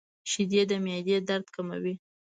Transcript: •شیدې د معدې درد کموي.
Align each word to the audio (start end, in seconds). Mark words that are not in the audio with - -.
•شیدې 0.31 0.61
د 0.69 0.71
معدې 0.83 1.17
درد 1.29 1.47
کموي. 1.55 1.95